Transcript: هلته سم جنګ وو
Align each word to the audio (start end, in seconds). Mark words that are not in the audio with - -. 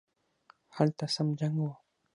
هلته 0.75 1.05
سم 1.15 1.27
جنګ 1.39 1.55
وو 1.61 1.71